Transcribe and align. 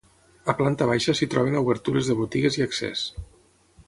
A 0.51 0.53
planta 0.61 0.87
baixa 0.91 1.15
s'hi 1.19 1.27
troben 1.33 1.59
obertures 1.61 2.09
de 2.13 2.19
botigues 2.21 2.59
i 2.61 2.65
accés. 2.69 3.05